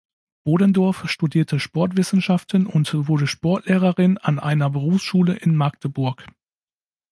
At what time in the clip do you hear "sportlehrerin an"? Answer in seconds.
3.27-4.39